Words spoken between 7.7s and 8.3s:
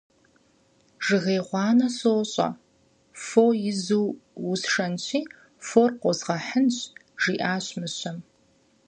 мыщэм.